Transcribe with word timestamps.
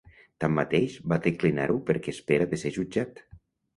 Tanmateix, 0.43 0.95
va 1.13 1.19
declinar-ho 1.27 1.75
perquè 1.91 2.15
espera 2.17 2.49
de 2.55 2.61
ser 2.63 2.77
jutjat. 2.79 3.23